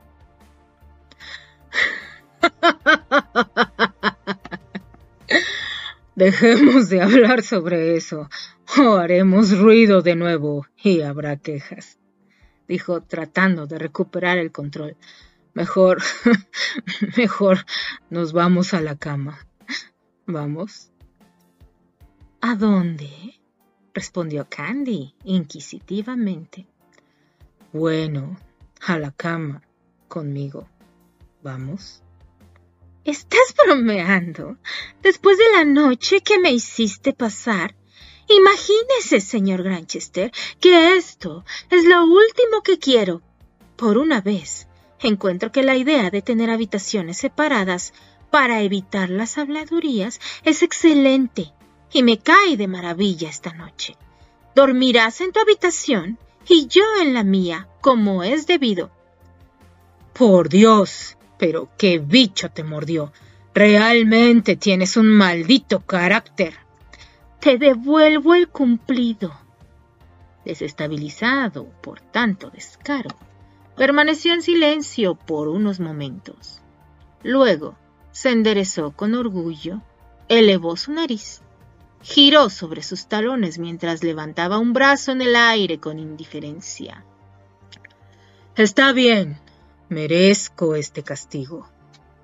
[6.18, 8.28] Dejemos de hablar sobre eso,
[8.76, 12.00] o haremos ruido de nuevo y habrá quejas,
[12.66, 14.96] dijo tratando de recuperar el control.
[15.54, 16.02] Mejor,
[17.16, 17.58] mejor
[18.10, 19.46] nos vamos a la cama.
[20.26, 20.90] ¿Vamos?
[22.40, 23.38] ¿A dónde?
[23.94, 26.66] respondió Candy inquisitivamente.
[27.72, 28.36] Bueno,
[28.84, 29.62] a la cama,
[30.08, 30.68] conmigo.
[31.44, 32.02] ¿Vamos?
[33.04, 34.58] ¿Estás bromeando?
[35.02, 37.74] Después de la noche que me hiciste pasar.
[38.28, 43.22] Imagínese, señor Granchester, que esto es lo último que quiero.
[43.76, 44.68] Por una vez,
[45.00, 47.94] encuentro que la idea de tener habitaciones separadas
[48.30, 51.52] para evitar las habladurías es excelente
[51.92, 53.96] y me cae de maravilla esta noche.
[54.54, 58.90] Dormirás en tu habitación y yo en la mía, como es debido.
[60.12, 63.12] Por Dios, pero qué bicho te mordió.
[63.54, 66.54] Realmente tienes un maldito carácter.
[67.40, 69.32] Te devuelvo el cumplido.
[70.44, 73.10] Desestabilizado por tanto descaro,
[73.76, 76.60] permaneció en silencio por unos momentos.
[77.22, 77.76] Luego
[78.12, 79.82] se enderezó con orgullo,
[80.28, 81.42] elevó su nariz
[82.02, 87.04] giró sobre sus talones mientras levantaba un brazo en el aire con indiferencia.
[88.56, 89.38] Está bien,
[89.88, 91.68] merezco este castigo,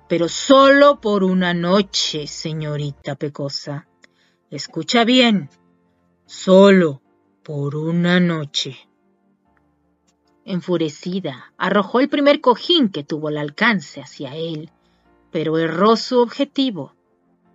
[0.07, 3.87] pero solo por una noche, señorita Pecosa.
[4.49, 5.49] Escucha bien,
[6.25, 7.01] solo
[7.43, 8.77] por una noche.
[10.45, 14.69] Enfurecida, arrojó el primer cojín que tuvo al alcance hacia él,
[15.31, 16.95] pero erró su objetivo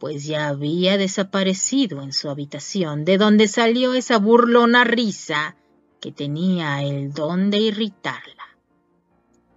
[0.01, 5.57] pues ya había desaparecido en su habitación, de donde salió esa burlona risa
[6.01, 8.40] que tenía el don de irritarla.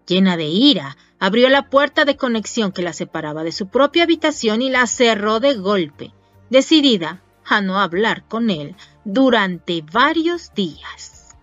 [0.07, 4.61] Llena de ira, abrió la puerta de conexión que la separaba de su propia habitación
[4.61, 6.13] y la cerró de golpe,
[6.49, 8.75] decidida a no hablar con él
[9.05, 11.35] durante varios días.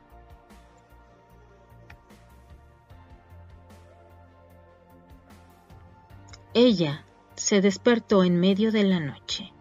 [6.52, 7.04] Ella
[7.36, 9.52] se despertó en medio de la noche.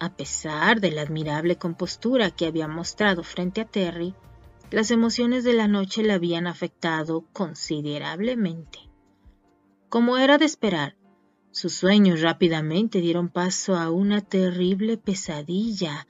[0.00, 4.14] A pesar de la admirable compostura que había mostrado frente a Terry,
[4.70, 8.78] las emociones de la noche le habían afectado considerablemente.
[9.88, 10.96] Como era de esperar,
[11.50, 16.08] sus sueños rápidamente dieron paso a una terrible pesadilla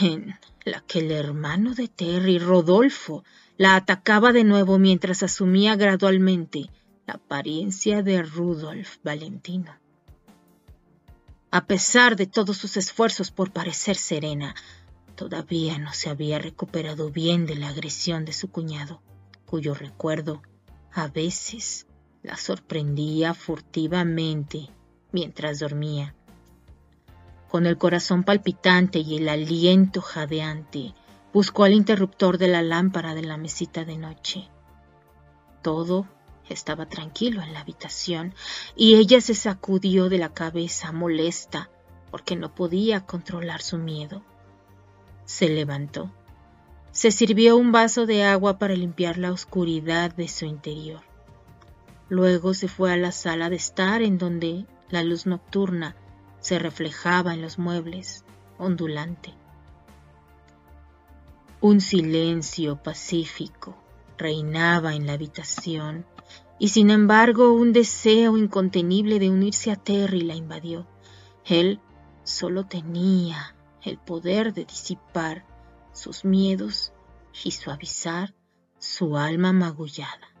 [0.00, 0.34] en
[0.64, 3.24] la que el hermano de Terry, Rodolfo,
[3.56, 6.70] la atacaba de nuevo mientras asumía gradualmente
[7.06, 9.74] la apariencia de Rudolf Valentino.
[11.50, 14.54] A pesar de todos sus esfuerzos por parecer serena,
[15.18, 19.02] todavía no se había recuperado bien de la agresión de su cuñado,
[19.46, 20.42] cuyo recuerdo
[20.92, 21.88] a veces
[22.22, 24.70] la sorprendía furtivamente
[25.10, 26.14] mientras dormía.
[27.48, 30.94] Con el corazón palpitante y el aliento jadeante,
[31.32, 34.48] buscó el interruptor de la lámpara de la mesita de noche.
[35.62, 36.06] Todo
[36.48, 38.34] estaba tranquilo en la habitación
[38.76, 41.70] y ella se sacudió de la cabeza molesta
[42.12, 44.22] porque no podía controlar su miedo.
[45.28, 46.10] Se levantó.
[46.90, 51.02] Se sirvió un vaso de agua para limpiar la oscuridad de su interior.
[52.08, 55.96] Luego se fue a la sala de estar en donde la luz nocturna
[56.40, 58.24] se reflejaba en los muebles,
[58.56, 59.34] ondulante.
[61.60, 63.76] Un silencio pacífico
[64.16, 66.06] reinaba en la habitación
[66.58, 70.86] y sin embargo un deseo incontenible de unirse a Terry la invadió.
[71.44, 71.80] Él
[72.24, 75.44] solo tenía el poder de disipar
[75.92, 76.92] sus miedos
[77.44, 78.34] y suavizar
[78.78, 80.34] su alma magullada.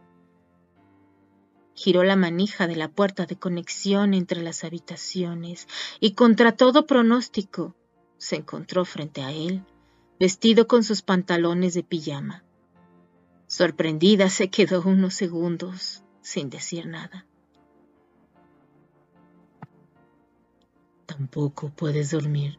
[1.74, 5.68] Giró la manija de la puerta de conexión entre las habitaciones
[6.00, 7.76] y contra todo pronóstico
[8.16, 9.64] se encontró frente a él,
[10.18, 12.44] vestido con sus pantalones de pijama.
[13.46, 17.26] Sorprendida se quedó unos segundos sin decir nada.
[21.06, 22.58] Tampoco puedes dormir,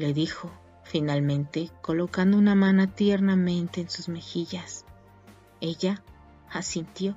[0.00, 0.50] le dijo,
[0.82, 4.84] finalmente, colocando una mano tiernamente en sus mejillas.
[5.60, 6.02] Ella
[6.50, 7.16] asintió,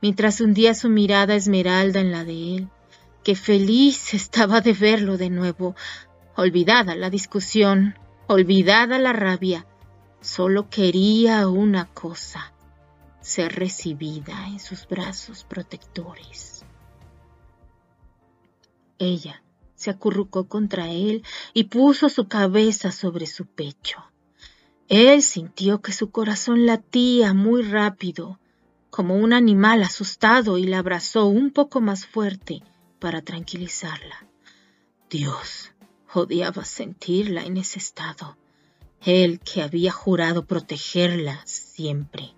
[0.00, 2.68] mientras hundía su mirada esmeralda en la de él,
[3.22, 5.74] que feliz estaba de verlo de nuevo,
[6.36, 7.98] olvidada la discusión,
[8.28, 9.66] olvidada la rabia,
[10.20, 12.52] solo quería una cosa,
[13.20, 16.64] ser recibida en sus brazos protectores.
[18.98, 19.43] Ella
[19.84, 21.22] se acurrucó contra él
[21.52, 24.02] y puso su cabeza sobre su pecho.
[24.88, 28.40] Él sintió que su corazón latía muy rápido,
[28.88, 32.62] como un animal asustado, y la abrazó un poco más fuerte
[32.98, 34.26] para tranquilizarla.
[35.10, 35.72] Dios,
[36.14, 38.38] odiaba sentirla en ese estado,
[39.02, 42.32] él que había jurado protegerla siempre.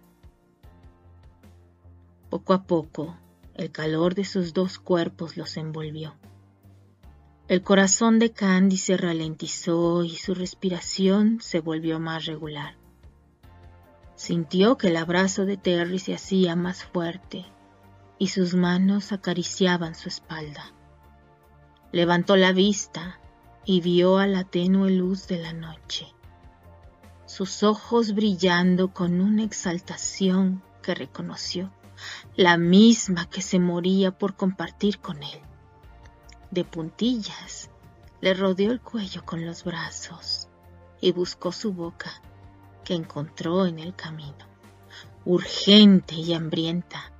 [2.28, 3.16] Poco a poco,
[3.54, 6.16] el calor de sus dos cuerpos los envolvió.
[7.48, 12.74] El corazón de Candy se ralentizó y su respiración se volvió más regular.
[14.16, 17.46] Sintió que el abrazo de Terry se hacía más fuerte
[18.18, 20.72] y sus manos acariciaban su espalda.
[21.92, 23.20] Levantó la vista
[23.64, 26.08] y vio a la tenue luz de la noche,
[27.26, 31.72] sus ojos brillando con una exaltación que reconoció
[32.34, 35.45] la misma que se moría por compartir con él.
[36.50, 37.70] De puntillas,
[38.20, 40.48] le rodeó el cuello con los brazos
[41.00, 42.22] y buscó su boca,
[42.84, 44.46] que encontró en el camino,
[45.24, 47.12] urgente y hambrienta,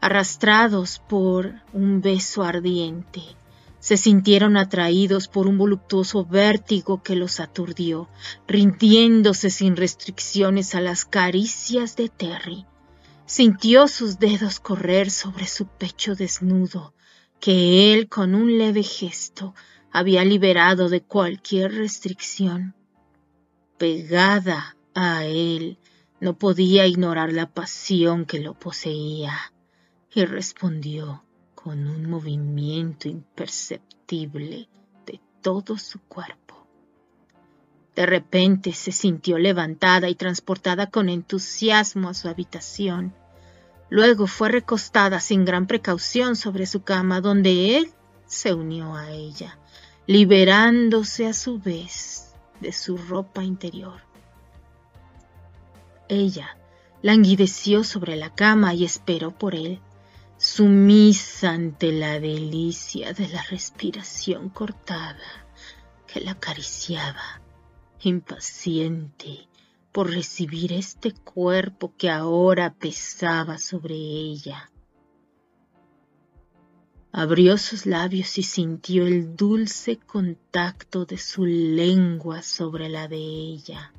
[0.00, 3.22] arrastrados por un beso ardiente.
[3.80, 8.08] Se sintieron atraídos por un voluptuoso vértigo que los aturdió,
[8.46, 12.66] rindiéndose sin restricciones a las caricias de Terry,
[13.30, 16.94] Sintió sus dedos correr sobre su pecho desnudo,
[17.40, 19.54] que él con un leve gesto
[19.90, 22.74] había liberado de cualquier restricción.
[23.78, 25.78] Pegada a él,
[26.20, 29.52] no podía ignorar la pasión que lo poseía
[30.14, 31.24] y respondió
[31.54, 34.68] con un movimiento imperceptible
[35.06, 36.66] de todo su cuerpo.
[37.94, 43.14] De repente se sintió levantada y transportada con entusiasmo a su habitación.
[43.90, 47.92] Luego fue recostada sin gran precaución sobre su cama, donde él
[48.24, 49.58] se unió a ella,
[50.06, 54.00] liberándose a su vez de su ropa interior.
[56.08, 56.56] Ella
[57.02, 59.80] languideció sobre la cama y esperó por él
[60.36, 65.18] sumisa ante la delicia de la respiración cortada
[66.06, 67.42] que la acariciaba,
[68.00, 69.49] impaciente
[69.92, 74.70] por recibir este cuerpo que ahora pesaba sobre ella.
[77.12, 83.92] Abrió sus labios y sintió el dulce contacto de su lengua sobre la de ella,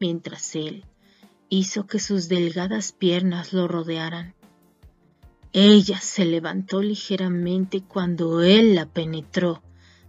[0.00, 0.84] mientras él
[1.48, 4.34] hizo que sus delgadas piernas lo rodearan
[5.52, 9.62] ella se levantó ligeramente cuando él la penetró,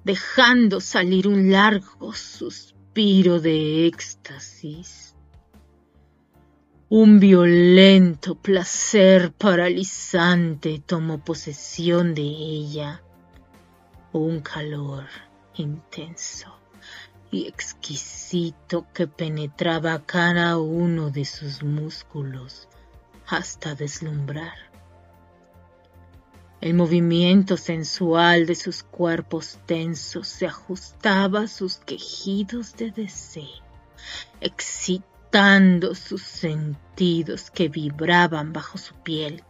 [0.03, 5.15] dejando salir un largo suspiro de éxtasis.
[6.89, 13.01] Un violento placer paralizante tomó posesión de ella,
[14.11, 15.05] un calor
[15.55, 16.53] intenso
[17.31, 22.67] y exquisito que penetraba cada uno de sus músculos
[23.27, 24.68] hasta deslumbrar.
[26.61, 33.63] El movimiento sensual de sus cuerpos tensos se ajustaba a sus quejidos de deseo,
[34.41, 39.41] excitando sus sentidos que vibraban bajo su piel.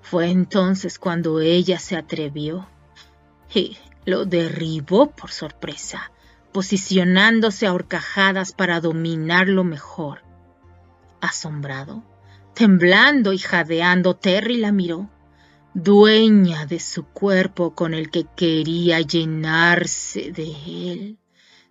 [0.00, 2.66] Fue entonces cuando ella se atrevió
[3.52, 3.76] y
[4.06, 6.10] lo derribó por sorpresa,
[6.52, 10.22] posicionándose a horcajadas para dominarlo mejor.
[11.20, 12.02] Asombrado,
[12.54, 15.10] temblando y jadeando, Terry la miró
[15.82, 20.52] dueña de su cuerpo con el que quería llenarse de
[20.92, 21.18] él,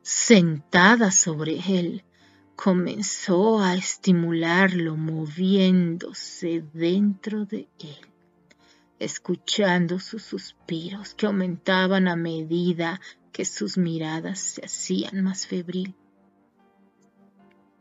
[0.02, 2.06] sentada sobre él,
[2.56, 7.98] comenzó a estimularlo moviéndose dentro de él,
[8.98, 13.02] escuchando sus suspiros que aumentaban a medida
[13.34, 15.94] que sus miradas se hacían más febril.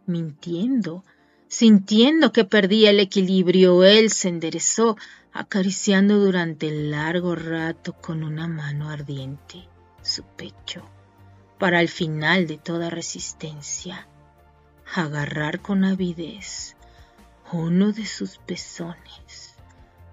[0.07, 1.05] Mintiendo,
[1.49, 4.97] sintiendo que perdía el equilibrio, él se enderezó
[5.33, 9.69] acariciando durante largo rato con una mano ardiente
[10.03, 10.83] su pecho,
[11.59, 14.09] para al final de toda resistencia
[14.95, 16.77] agarrar con avidez
[17.53, 19.55] uno de sus pezones,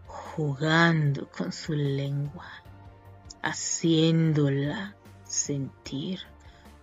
[0.05, 2.47] jugando con su lengua,
[3.41, 6.19] haciéndola sentir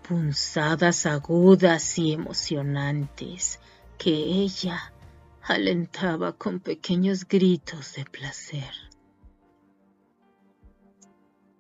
[0.09, 3.61] punzadas agudas y emocionantes
[4.01, 4.95] que ella
[5.43, 8.73] alentaba con pequeños gritos de placer.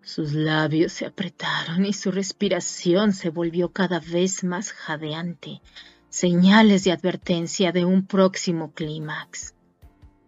[0.01, 5.61] Sus labios se apretaron y su respiración se volvió cada vez más jadeante,
[6.09, 9.55] señales de advertencia de un próximo clímax.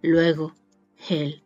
[0.03, 0.55] Luego,
[1.09, 1.42] él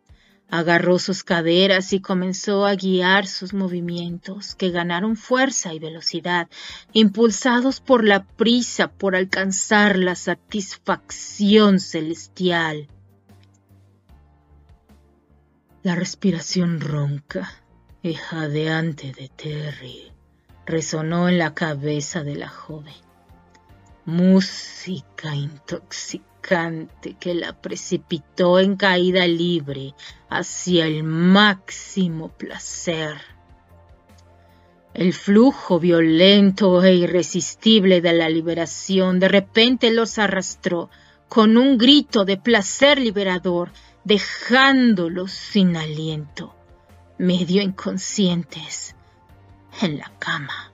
[0.49, 6.47] Agarró sus caderas y comenzó a guiar sus movimientos, que ganaron fuerza y velocidad,
[6.93, 12.87] impulsados por la prisa por alcanzar la satisfacción celestial.
[15.83, 17.51] La respiración ronca
[18.01, 20.11] y jadeante de Terry
[20.65, 23.06] resonó en la cabeza de la joven.
[24.07, 29.95] Música intoxicante que la precipitó en caída libre
[30.29, 33.17] hacia el máximo placer.
[34.93, 40.89] El flujo violento e irresistible de la liberación de repente los arrastró
[41.27, 43.73] con un grito de placer liberador,
[44.05, 46.55] dejándolos sin aliento,
[47.17, 48.95] medio inconscientes,
[49.81, 50.71] en la cama.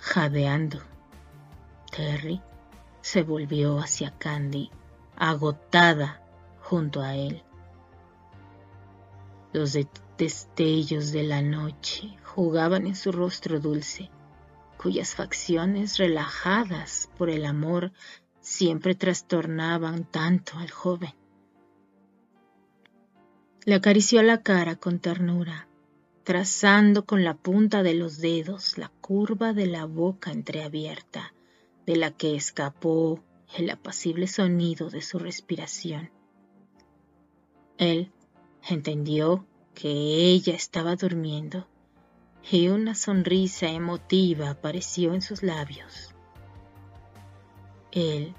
[0.00, 0.80] Jadeando,
[1.90, 2.40] Terry
[3.02, 4.70] se volvió hacia Candy,
[5.16, 6.22] agotada
[6.62, 7.42] junto a él.
[9.52, 9.76] Los
[10.16, 14.10] destellos de la noche jugaban en su rostro dulce,
[14.78, 17.92] cuyas facciones relajadas por el amor
[18.40, 21.14] siempre trastornaban tanto al joven.
[23.66, 25.68] Le acarició la cara con ternura,
[26.24, 31.34] trazando con la punta de los dedos la curva de la boca entreabierta
[31.86, 33.22] de la que escapó
[33.56, 36.10] el apacible sonido de su respiración.
[37.78, 38.12] Él
[38.68, 41.66] entendió que ella estaba durmiendo
[42.50, 46.14] y una sonrisa emotiva apareció en sus labios.
[47.92, 48.34] Él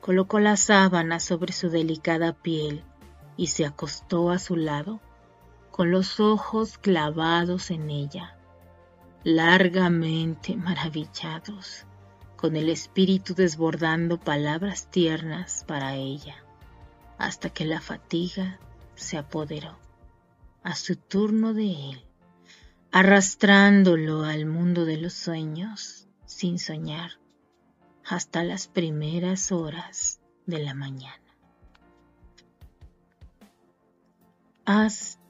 [0.00, 2.82] colocó la sábana sobre su delicada piel
[3.36, 5.00] y se acostó a su lado,
[5.76, 8.38] con los ojos clavados en ella,
[9.24, 11.84] largamente maravillados,
[12.36, 16.36] con el espíritu desbordando palabras tiernas para ella,
[17.18, 18.58] hasta que la fatiga
[18.94, 19.76] se apoderó
[20.62, 22.06] a su turno de él,
[22.90, 27.20] arrastrándolo al mundo de los sueños sin soñar
[28.02, 31.20] hasta las primeras horas de la mañana.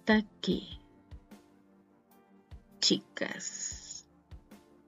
[0.09, 0.79] Aquí,
[2.79, 4.07] chicas,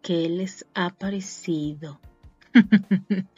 [0.00, 1.98] ¿qué les ha parecido?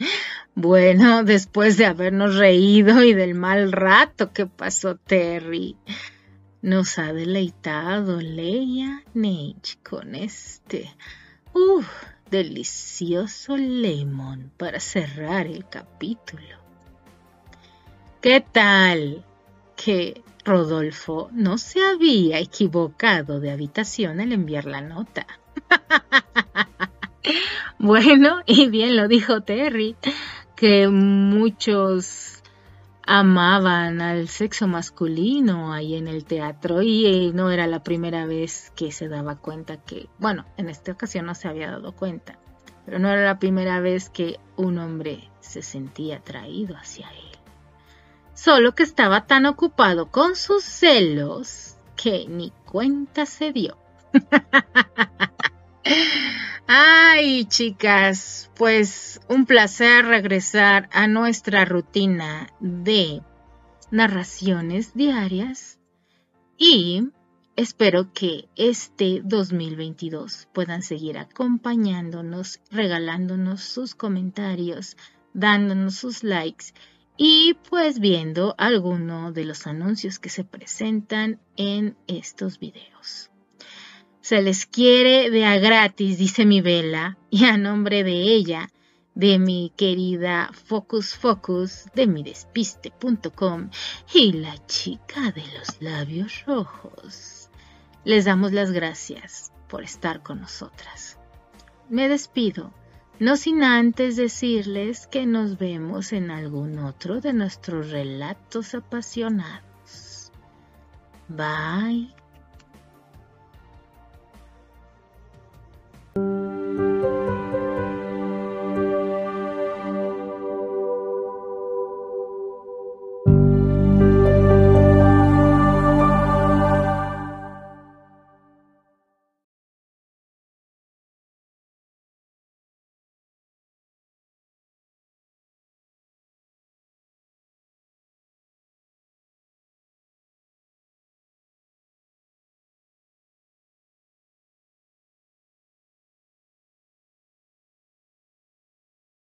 [0.55, 5.75] bueno, después de habernos reído y del mal rato que pasó Terry,
[6.61, 10.87] nos ha deleitado Leia Nage con este
[11.55, 11.81] uh,
[12.29, 16.59] delicioso lemon para cerrar el capítulo.
[18.21, 19.25] ¿Qué tal?
[19.75, 25.27] Que Rodolfo no se había equivocado de habitación al enviar la nota.
[27.79, 29.95] bueno, y bien lo dijo Terry,
[30.55, 32.41] que muchos
[33.05, 38.71] amaban al sexo masculino ahí en el teatro y eh, no era la primera vez
[38.75, 42.37] que se daba cuenta que, bueno, en esta ocasión no se había dado cuenta,
[42.85, 47.30] pero no era la primera vez que un hombre se sentía atraído hacia él.
[48.43, 53.77] Solo que estaba tan ocupado con sus celos que ni cuenta se dio.
[56.65, 63.21] Ay, chicas, pues un placer regresar a nuestra rutina de
[63.91, 65.77] narraciones diarias
[66.57, 67.09] y
[67.55, 74.97] espero que este 2022 puedan seguir acompañándonos, regalándonos sus comentarios,
[75.35, 76.73] dándonos sus likes
[77.23, 83.29] y pues viendo alguno de los anuncios que se presentan en estos videos.
[84.21, 88.71] Se les quiere de a gratis, dice mi vela, y a nombre de ella,
[89.13, 93.69] de mi querida Focus Focus, de mi despiste.com
[94.15, 97.51] y la chica de los labios rojos.
[98.03, 101.19] Les damos las gracias por estar con nosotras.
[101.87, 102.73] Me despido,
[103.21, 110.31] no sin antes decirles que nos vemos en algún otro de nuestros relatos apasionados.
[111.27, 112.15] Bye.